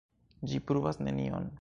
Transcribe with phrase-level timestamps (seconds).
[0.53, 1.49] Ĝi pruvas nenion.